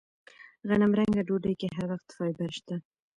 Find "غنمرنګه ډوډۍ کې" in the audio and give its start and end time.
0.67-1.67